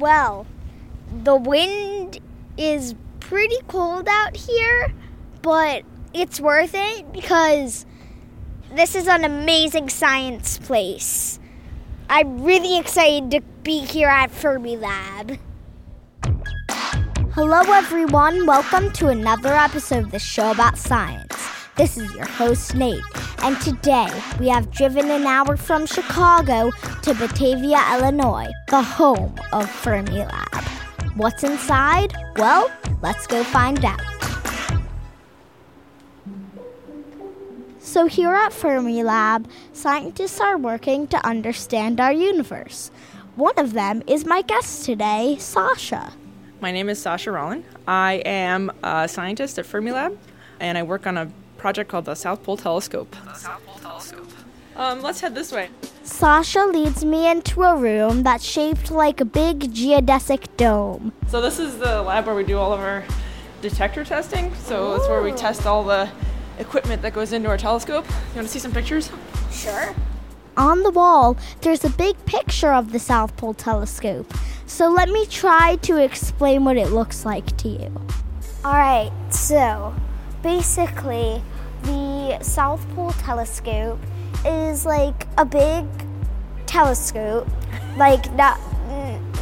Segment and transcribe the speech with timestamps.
[0.00, 0.46] Well,
[1.12, 2.20] the wind
[2.56, 4.94] is pretty cold out here,
[5.42, 5.82] but
[6.14, 7.84] it's worth it because
[8.74, 11.38] this is an amazing science place.
[12.08, 15.38] I'm really excited to be here at Fermilab.
[17.34, 18.46] Hello, everyone.
[18.46, 21.29] Welcome to another episode of the show about science.
[21.80, 23.00] This is your host, Nate,
[23.42, 26.70] and today we have driven an hour from Chicago
[27.00, 30.62] to Batavia, Illinois, the home of Fermilab.
[31.16, 32.12] What's inside?
[32.36, 33.98] Well, let's go find out.
[37.78, 42.90] So, here at Fermilab, scientists are working to understand our universe.
[43.36, 46.12] One of them is my guest today, Sasha.
[46.60, 47.64] My name is Sasha Rahlin.
[47.88, 50.14] I am a scientist at Fermilab,
[50.60, 53.14] and I work on a project called the South Pole Telescope.
[53.24, 54.26] The South Pole Telescope.
[54.76, 55.68] Um, let's head this way.
[56.02, 61.12] Sasha leads me into a room that's shaped like a big geodesic dome.
[61.28, 63.04] So this is the lab where we do all of our
[63.60, 64.54] detector testing.
[64.54, 66.10] So it's where we test all the
[66.58, 68.06] equipment that goes into our telescope.
[68.08, 69.10] You want to see some pictures?
[69.52, 69.94] Sure.
[70.56, 74.32] On the wall, there's a big picture of the South Pole telescope.
[74.64, 77.92] So let me try to explain what it looks like to you.
[78.64, 79.94] All right, so
[80.42, 81.42] basically,
[81.82, 83.98] the South Pole telescope
[84.44, 85.86] is like a big
[86.66, 87.48] telescope,
[87.96, 88.58] like not,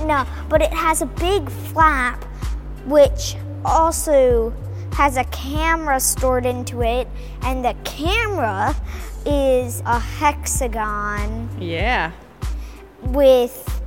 [0.04, 2.24] no, but it has a big flap,
[2.86, 4.52] which also
[4.94, 7.06] has a camera stored into it,
[7.42, 8.74] and the camera
[9.26, 12.12] is a hexagon Yeah.
[13.02, 13.82] with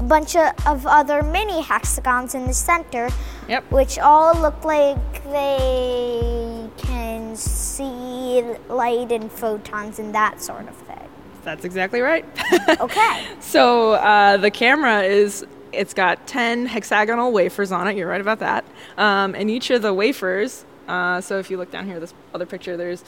[0.00, 3.08] a bunch of, other mini hexagons in the center,
[3.48, 3.70] Yep.
[3.70, 6.43] which all look like they
[8.42, 11.08] see light and photons and that sort of thing.
[11.42, 12.24] That's exactly right.
[12.80, 13.26] Okay.
[13.40, 18.38] so uh, the camera is it's got 10 hexagonal wafers on it you're right about
[18.38, 18.64] that
[18.96, 22.46] um, and each of the wafers uh, so if you look down here this other
[22.46, 23.04] picture there's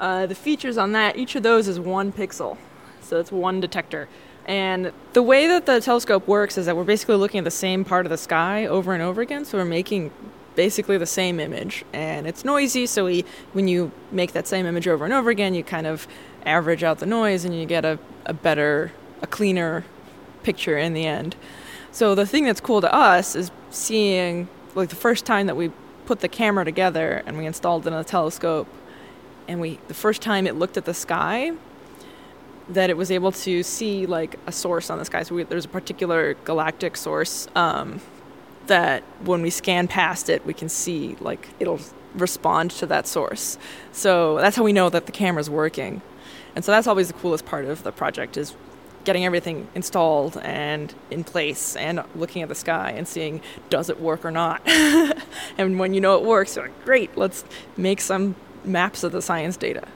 [0.00, 2.56] uh, the features on that each of those is one pixel
[3.00, 4.08] so it's one detector
[4.46, 7.84] and the way that the telescope works is that we're basically looking at the same
[7.84, 10.10] part of the sky over and over again so we're making
[10.58, 14.88] basically the same image and it's noisy so we when you make that same image
[14.88, 16.08] over and over again you kind of
[16.44, 17.96] average out the noise and you get a,
[18.26, 18.90] a better
[19.22, 19.84] a cleaner
[20.42, 21.36] picture in the end.
[21.92, 25.70] So the thing that's cool to us is seeing like the first time that we
[26.06, 28.68] put the camera together and we installed it in a telescope
[29.46, 31.52] and we the first time it looked at the sky
[32.68, 35.22] that it was able to see like a source on the sky.
[35.22, 38.00] So we, there's a particular galactic source um,
[38.68, 41.80] that when we scan past it we can see like it'll
[42.14, 43.58] respond to that source.
[43.92, 46.00] So that's how we know that the camera's working.
[46.56, 48.54] And so that's always the coolest part of the project is
[49.04, 53.40] getting everything installed and in place and looking at the sky and seeing
[53.70, 54.62] does it work or not?
[55.56, 57.44] And when you know it works you're like great let's
[57.76, 59.88] make some maps of the science data.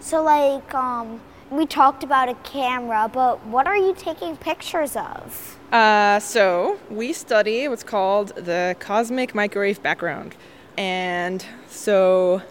[0.00, 1.20] So, like, um,
[1.50, 5.58] we talked about a camera, but what are you taking pictures of?
[5.72, 10.34] Uh, so we study what's called the cosmic microwave background.
[10.76, 12.42] And so,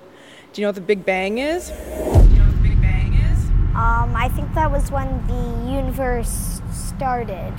[0.53, 1.69] do you know what the Big Bang is?
[1.69, 3.49] Do you know what the Big Bang is?
[3.75, 7.53] Um, I think that was when the universe started.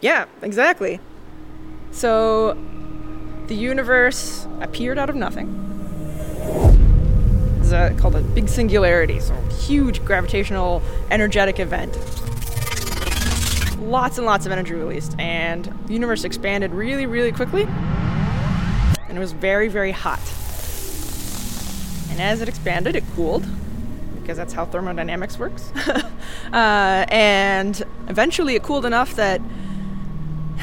[0.00, 1.00] Yeah, exactly.
[1.90, 2.54] So,
[3.46, 5.65] the universe appeared out of nothing.
[7.66, 11.96] It's uh, called a big singularity, so huge gravitational energetic event.
[13.80, 19.18] Lots and lots of energy released, and the universe expanded really, really quickly, and it
[19.18, 20.20] was very, very hot.
[22.08, 23.44] And as it expanded, it cooled,
[24.20, 25.72] because that's how thermodynamics works.
[26.52, 29.40] uh, and eventually, it cooled enough that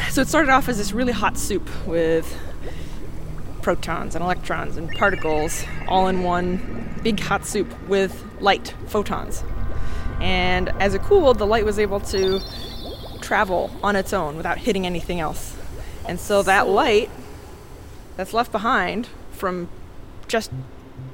[0.10, 2.34] so it started off as this really hot soup with
[3.64, 9.44] protons and electrons and particles all in one big hot soup with light, photons.
[10.22, 12.40] And as it cooled, the light was able to
[13.22, 15.56] travel on its own without hitting anything else.
[16.06, 17.10] And so that light
[18.18, 19.70] that's left behind from
[20.28, 20.52] just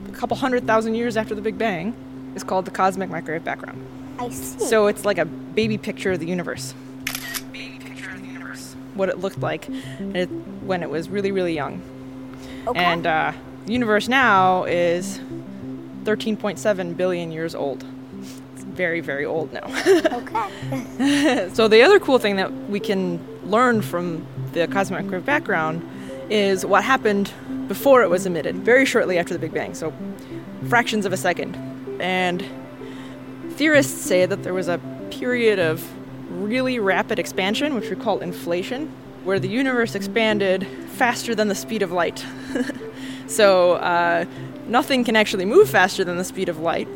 [0.08, 1.96] a couple hundred thousand years after the Big Bang
[2.36, 3.86] is called the cosmic microwave background.
[4.20, 4.60] I see.
[4.60, 6.74] So it's like a baby picture of the universe.
[7.54, 8.76] Baby picture of the universe.
[8.96, 9.66] What it looked like
[10.66, 11.82] when it was really, really young.
[12.68, 12.80] Okay.
[12.80, 13.34] And uh,
[13.66, 15.20] the universe now is
[16.04, 17.84] 13.7 billion years old.
[18.54, 19.66] It's very, very old now.
[19.88, 21.50] okay.
[21.54, 23.20] so the other cool thing that we can
[23.50, 25.88] learn from the cosmic microwave background
[26.30, 27.32] is what happened
[27.68, 29.74] before it was emitted, very shortly after the Big Bang.
[29.74, 29.94] So
[30.68, 31.56] fractions of a second.
[32.00, 32.46] And
[33.52, 34.80] theorists say that there was a
[35.12, 35.88] period of
[36.30, 38.92] really rapid expansion, which we call inflation,
[39.30, 42.26] where the universe expanded faster than the speed of light.
[43.28, 44.26] so uh,
[44.66, 46.88] nothing can actually move faster than the speed of light,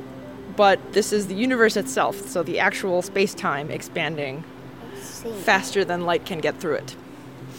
[0.56, 4.44] but this is the universe itself, so the actual space time expanding
[5.44, 6.96] faster than light can get through it.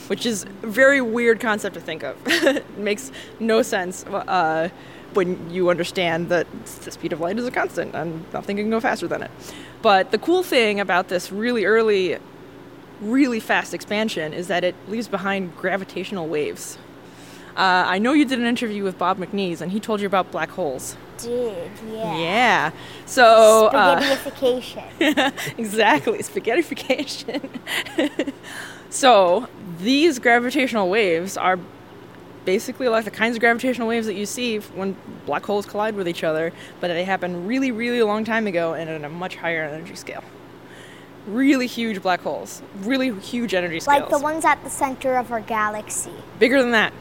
[0.08, 2.16] Which is a very weird concept to think of.
[2.26, 4.70] it makes no sense uh,
[5.12, 6.48] when you understand that
[6.82, 9.30] the speed of light is a constant and nothing can go faster than it.
[9.82, 12.18] But the cool thing about this really early,
[13.00, 16.78] really fast expansion is that it leaves behind gravitational waves.
[17.56, 20.32] Uh, I know you did an interview with Bob McNees, and he told you about
[20.32, 20.96] black holes.
[21.18, 22.16] Did yeah.
[22.16, 22.70] Yeah.
[23.06, 25.32] So uh, spaghettification.
[25.58, 27.48] exactly, spaghettification.
[28.90, 29.48] so
[29.78, 31.58] these gravitational waves are
[32.44, 36.08] basically like the kinds of gravitational waves that you see when black holes collide with
[36.08, 39.62] each other, but they happen really, really long time ago and at a much higher
[39.64, 40.24] energy scale.
[41.26, 44.00] Really huge black holes, really huge energy scales.
[44.00, 46.12] Like the ones at the center of our galaxy.
[46.38, 46.92] Bigger than that.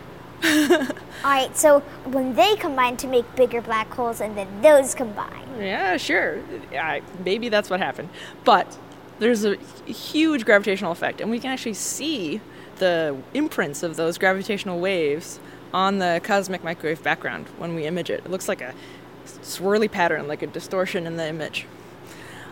[0.44, 5.48] All right, so when they combine to make bigger black holes, and then those combine.
[5.58, 6.40] Yeah, sure.
[6.72, 8.10] I, maybe that's what happened.
[8.44, 8.78] But
[9.20, 9.56] there's a
[9.86, 12.42] huge gravitational effect, and we can actually see
[12.78, 15.40] the imprints of those gravitational waves
[15.74, 18.22] on the cosmic microwave background when we image it.
[18.26, 18.74] It looks like a
[19.26, 21.66] swirly pattern, like a distortion in the image.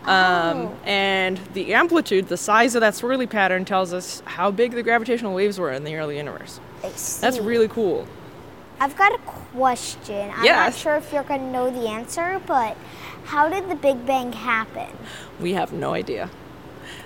[0.04, 0.76] Um, Oh.
[0.84, 5.34] And the amplitude, the size of that swirly pattern, tells us how big the gravitational
[5.34, 6.60] waves were in the early universe.
[6.82, 8.06] That's really cool.
[8.80, 10.32] I've got a question.
[10.34, 12.76] I'm not sure if you're going to know the answer, but
[13.24, 14.88] how did the Big Bang happen?
[15.40, 16.30] We have no idea.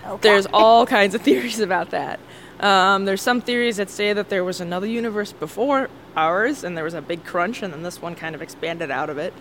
[0.06, 0.28] Okay.
[0.28, 2.18] There's all kinds of theories about that.
[2.60, 6.84] Um, there's some theories that say that there was another universe before ours, and there
[6.84, 9.34] was a big crunch, and then this one kind of expanded out of it.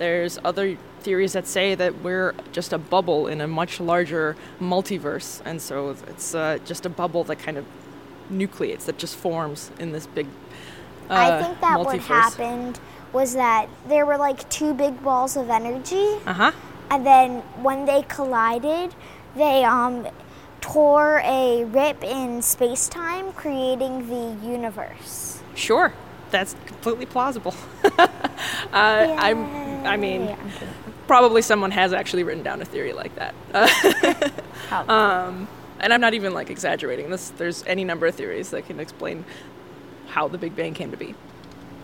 [0.00, 5.42] There's other theories that say that we're just a bubble in a much larger multiverse,
[5.44, 7.66] and so it's uh, just a bubble that kind of
[8.30, 10.26] nucleates, that just forms in this big.
[11.10, 12.80] Uh, I think that what happened
[13.12, 16.52] was that there were like two big balls of energy, Uh huh.
[16.90, 18.94] and then when they collided,
[19.36, 20.08] they um
[20.62, 25.42] tore a rip in space time, creating the universe.
[25.54, 25.92] Sure,
[26.30, 27.54] that's completely plausible.
[27.98, 28.08] uh,
[28.72, 29.69] I'm.
[29.86, 30.36] I mean, Yay.
[31.06, 33.34] probably someone has actually written down a theory like that.
[34.70, 35.48] Uh, um,
[35.80, 37.10] and I'm not even like exaggerating.
[37.10, 39.24] This there's any number of theories that can explain
[40.06, 41.16] how the Big Bang came to be.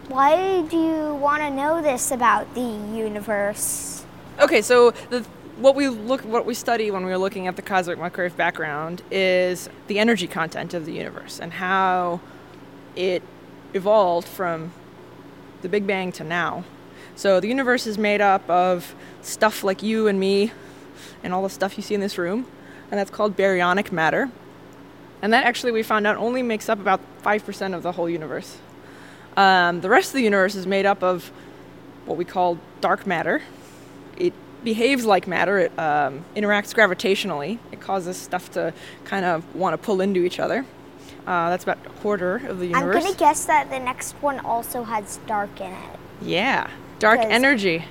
[0.08, 4.04] Why do you want to know this about the universe?
[4.38, 5.26] Okay, so the
[5.56, 9.68] what we look what we study when we're looking at the cosmic microwave background is
[9.88, 12.20] the energy content of the universe and how
[12.94, 13.22] it
[13.74, 14.72] evolved from
[15.62, 16.64] the Big Bang to now.
[17.16, 20.52] So the universe is made up of stuff like you and me
[21.24, 22.46] and all the stuff you see in this room,
[22.90, 24.30] and that's called baryonic matter.
[25.22, 28.58] And that actually we found out only makes up about 5% of the whole universe.
[29.36, 31.32] Um, the rest of the universe is made up of
[32.04, 33.42] what we call dark matter.
[34.16, 35.58] It behaves like matter.
[35.58, 37.58] It um, interacts gravitationally.
[37.72, 38.74] It causes stuff to
[39.04, 40.64] kind of want to pull into each other.
[41.26, 42.96] Uh, that's about a quarter of the universe.
[42.96, 47.84] I'm gonna guess that the next one also has dark in it, yeah, dark energy.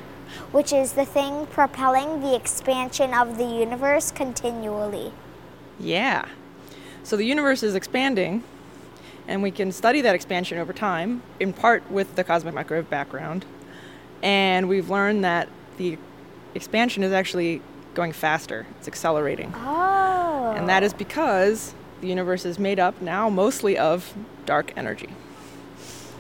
[0.52, 5.12] which is the thing propelling the expansion of the universe continually.
[5.80, 6.26] Yeah.
[7.04, 8.44] So the universe is expanding,
[9.28, 13.46] and we can study that expansion over time, in part with the cosmic microwave background.
[14.24, 15.98] And we've learned that the
[16.56, 17.62] expansion is actually
[17.94, 19.54] going faster, it's accelerating.
[19.56, 20.54] Oh.
[20.56, 24.14] And that is because the universe is made up now mostly of
[24.46, 25.10] dark energy.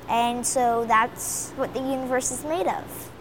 [0.09, 3.11] And so that's what the universe is made of.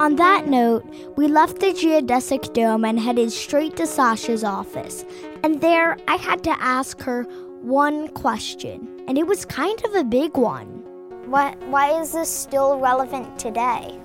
[0.00, 0.82] On that note,
[1.16, 5.04] we left the geodesic dome and headed straight to Sasha's office.
[5.42, 7.24] And there, I had to ask her
[7.60, 10.82] one question, and it was kind of a big one.
[11.26, 14.00] What, why is this still relevant today?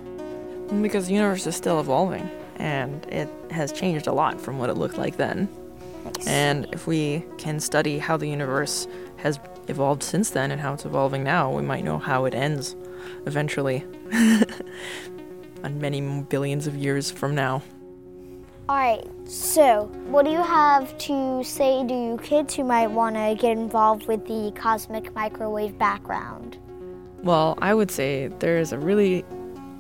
[0.82, 4.74] Because the universe is still evolving, and it has changed a lot from what it
[4.74, 5.48] looked like then.
[6.06, 6.28] Nice.
[6.28, 10.86] And if we can study how the universe has evolved since then and how it's
[10.86, 12.76] evolving now, we might know how it ends
[13.26, 13.84] eventually.
[15.64, 17.64] On many billions of years from now.
[18.68, 23.16] All right, so what do you have to say to you kids who might want
[23.16, 26.58] to get involved with the cosmic microwave background?
[27.22, 29.24] Well, I would say there's a really,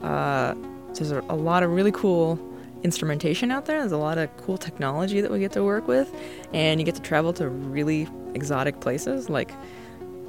[0.03, 0.53] uh,
[0.93, 2.39] there's a, a lot of really cool
[2.83, 3.79] instrumentation out there.
[3.79, 6.13] There's a lot of cool technology that we get to work with,
[6.53, 9.51] and you get to travel to really exotic places like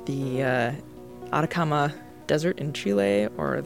[0.07, 0.73] the uh,
[1.33, 1.93] Atacama
[2.27, 3.65] Desert in Chile or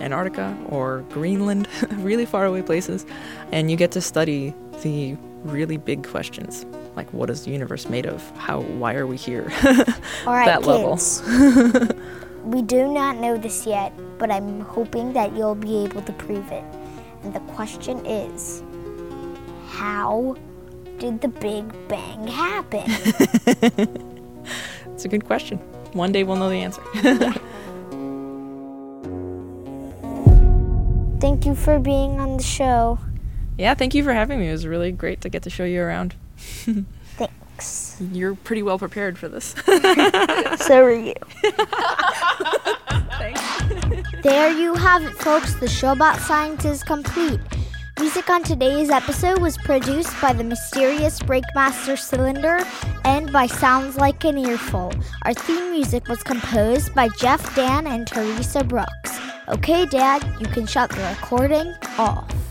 [0.00, 3.06] Antarctica or Greenland, really far away places,
[3.50, 6.64] and you get to study the really big questions
[6.96, 8.28] like what is the universe made of?
[8.36, 9.50] How why are we here?
[10.26, 10.98] All right, that level.
[12.44, 16.50] we do not know this yet, but I'm hoping that you'll be able to prove
[16.52, 16.64] it.
[17.22, 18.62] And the question is
[19.68, 20.36] how
[20.98, 22.84] did the Big Bang happen?
[24.94, 25.58] It's a good question.
[25.94, 26.82] One day we'll know the answer.
[31.20, 32.98] Thank you for being on the show.
[33.56, 34.48] yeah, thank you for having me.
[34.48, 36.14] It was really great to get to show you around.
[36.36, 37.96] Thanks.
[38.12, 39.54] You're pretty well prepared for this.
[40.66, 41.14] So are you.
[43.18, 43.42] Thanks.
[44.22, 45.54] There you have it, folks.
[45.54, 47.40] The show about science is complete.
[47.98, 52.60] Music on today's episode was produced by the mysterious Breakmaster Cylinder
[53.04, 54.92] and by Sounds Like an Earful.
[55.24, 59.18] Our theme music was composed by Jeff Dan and Theresa Brooks.
[59.48, 62.41] Okay, Dad, you can shut the recording off.